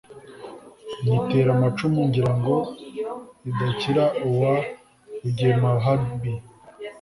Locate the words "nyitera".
1.05-1.49